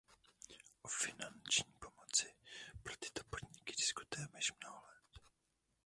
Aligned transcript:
O 0.83 0.87
finanční 0.89 1.73
pomoci 1.73 2.35
pro 2.83 2.93
tyto 2.95 3.23
podniky 3.23 3.73
diskutujeme 3.77 4.37
již 4.37 4.53
mnoho 4.53 4.81
let. 4.87 5.21